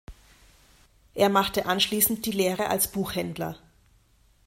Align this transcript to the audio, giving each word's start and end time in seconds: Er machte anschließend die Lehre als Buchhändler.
Er 1.13 1.29
machte 1.29 1.67
anschließend 1.67 2.25
die 2.25 2.31
Lehre 2.31 2.69
als 2.71 2.91
Buchhändler. 2.91 3.59